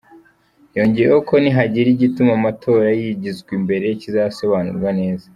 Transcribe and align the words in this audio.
Yongeyeho 0.77 1.19
ko 1.27 1.33
nihagira 1.43 1.87
igituma 1.91 2.31
amatora 2.39 2.87
yigizwa 3.01 3.51
imbere 3.59 3.85
kizasobanurwa 4.01 4.89
neza. 4.99 5.27